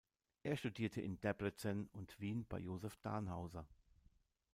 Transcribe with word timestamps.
Er 0.41 0.57
studierte 0.57 0.99
in 0.99 1.19
Debrecen 1.21 1.85
und 1.91 2.19
Wien 2.19 2.47
bei 2.47 2.57
Josef 2.57 2.97
Danhauser. 3.03 3.67